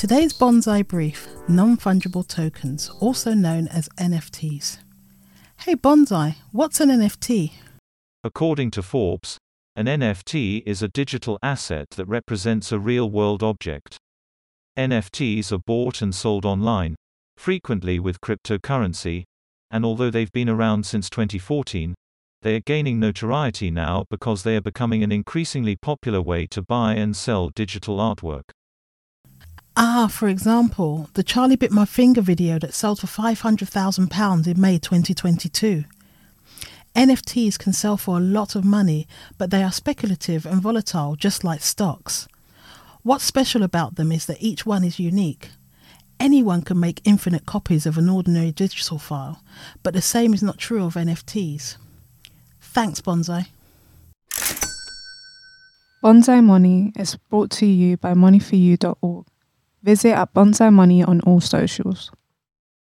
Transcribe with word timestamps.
Today's 0.00 0.32
Bonsai 0.32 0.86
Brief 0.86 1.28
non 1.48 1.76
fungible 1.76 2.26
tokens, 2.26 2.88
also 3.00 3.34
known 3.34 3.68
as 3.68 3.88
NFTs. 3.98 4.78
Hey 5.58 5.74
Bonsai, 5.74 6.36
what's 6.52 6.80
an 6.80 6.88
NFT? 6.88 7.52
According 8.24 8.70
to 8.70 8.82
Forbes, 8.82 9.36
an 9.76 9.86
NFT 9.86 10.62
is 10.64 10.80
a 10.82 10.88
digital 10.88 11.38
asset 11.42 11.90
that 11.96 12.06
represents 12.06 12.72
a 12.72 12.78
real 12.78 13.10
world 13.10 13.42
object. 13.42 13.98
NFTs 14.78 15.52
are 15.52 15.58
bought 15.58 16.00
and 16.00 16.14
sold 16.14 16.46
online, 16.46 16.96
frequently 17.36 17.98
with 17.98 18.20
cryptocurrency, 18.20 19.24
and 19.70 19.84
although 19.84 20.10
they've 20.10 20.32
been 20.32 20.48
around 20.48 20.86
since 20.86 21.10
2014, 21.10 21.94
they 22.42 22.56
are 22.56 22.60
gaining 22.60 22.98
notoriety 22.98 23.70
now 23.70 24.04
because 24.08 24.42
they 24.42 24.56
are 24.56 24.60
becoming 24.60 25.02
an 25.02 25.12
increasingly 25.12 25.76
popular 25.76 26.22
way 26.22 26.46
to 26.46 26.62
buy 26.62 26.94
and 26.94 27.14
sell 27.14 27.50
digital 27.50 27.98
artwork. 27.98 28.50
Ah, 29.76 30.08
for 30.10 30.28
example, 30.28 31.08
the 31.14 31.22
Charlie 31.22 31.56
Bit 31.56 31.70
My 31.70 31.84
Finger 31.84 32.20
video 32.20 32.58
that 32.58 32.74
sold 32.74 33.00
for 33.00 33.06
£500,000 33.06 34.46
in 34.46 34.60
May 34.60 34.78
2022. 34.78 35.84
NFTs 36.94 37.58
can 37.58 37.72
sell 37.72 37.96
for 37.96 38.16
a 38.16 38.20
lot 38.20 38.56
of 38.56 38.64
money, 38.64 39.06
but 39.38 39.50
they 39.50 39.62
are 39.62 39.70
speculative 39.70 40.44
and 40.44 40.60
volatile, 40.60 41.14
just 41.14 41.44
like 41.44 41.60
stocks. 41.60 42.26
What's 43.02 43.24
special 43.24 43.62
about 43.62 43.94
them 43.94 44.10
is 44.10 44.26
that 44.26 44.42
each 44.42 44.66
one 44.66 44.82
is 44.82 44.98
unique. 44.98 45.50
Anyone 46.18 46.62
can 46.62 46.80
make 46.80 47.00
infinite 47.04 47.46
copies 47.46 47.86
of 47.86 47.96
an 47.96 48.10
ordinary 48.10 48.52
digital 48.52 48.98
file, 48.98 49.42
but 49.82 49.94
the 49.94 50.02
same 50.02 50.34
is 50.34 50.42
not 50.42 50.58
true 50.58 50.84
of 50.84 50.94
NFTs. 50.94 51.76
Thanks, 52.72 53.00
Bonsai. 53.00 53.46
Bonsai 56.04 56.42
Money 56.42 56.92
is 56.96 57.16
brought 57.28 57.50
to 57.50 57.66
you 57.66 57.96
by 57.96 58.14
moneyforyou.org. 58.14 59.26
Visit 59.82 60.12
at 60.12 60.32
Bonsai 60.32 60.72
Money 60.72 61.02
on 61.02 61.20
all 61.22 61.40
socials. 61.40 62.12